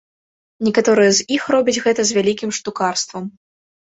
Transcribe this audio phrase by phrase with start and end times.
[0.67, 3.23] Некаторыя з іх робяць гэта з вялікім штукарствам.